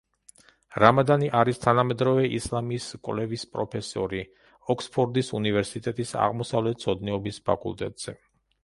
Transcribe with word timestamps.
რამადანი 0.83 1.27
არის 1.41 1.61
თანამედროვე 1.65 2.23
ისლამის 2.37 2.87
კვლევის 3.09 3.45
პროფესორი, 3.59 4.23
ოქსფორდის 4.77 5.31
უნივერსიტეტის 5.43 6.17
აღმოსავლეთმცოდნეობის 6.27 7.43
ფაკულტეტზე. 7.51 8.19